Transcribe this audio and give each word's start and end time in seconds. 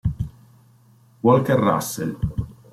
Walker 1.21 1.61
Russell 1.61 2.17